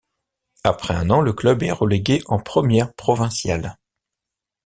Après 0.63 0.95
un 0.95 1.11
an, 1.11 1.21
le 1.21 1.31
club 1.31 1.61
est 1.61 1.71
relégué 1.71 2.23
en 2.25 2.39
première 2.39 2.91
provinciale. 2.95 3.77